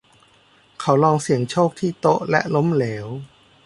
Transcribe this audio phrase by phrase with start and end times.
[0.79, 3.07] เขาลองเสี่ยงโชคที่โต๊ะและล้มเหลว